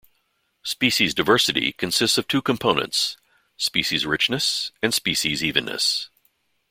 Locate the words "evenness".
5.43-6.09